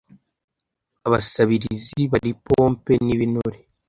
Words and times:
abasabirizi 1.07 2.01
bari 2.11 2.31
pompe 2.45 2.93
n'ibinure 3.05 3.59